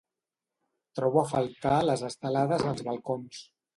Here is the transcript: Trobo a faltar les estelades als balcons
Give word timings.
Trobo 0.99 1.21
a 1.23 1.27
faltar 1.33 1.75
les 1.91 2.05
estelades 2.09 2.67
als 2.71 2.85
balcons 2.89 3.45